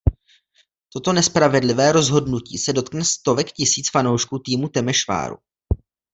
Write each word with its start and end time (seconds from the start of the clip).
Toto 0.93 1.13
nespravedlivé 1.13 1.91
rozhodnutí 1.91 2.57
se 2.57 2.73
dotkne 2.73 3.05
stovek 3.05 3.51
tisíc 3.51 3.89
fanoušků 3.91 4.39
týmu 4.39 4.69
Temešváru. 4.69 5.37